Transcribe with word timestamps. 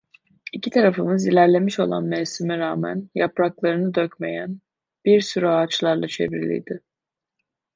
İki 0.53 0.69
tarafımız 0.69 1.27
ilerlemiş 1.27 1.79
olan 1.79 2.03
mevsime 2.03 2.57
rağmen 2.57 3.09
yapraklarını 3.15 3.93
dökmeyen 3.95 4.59
bir 5.05 5.21
sürü 5.21 5.47
ağaçlarla 5.47 6.07
çevriliydi. 6.07 6.81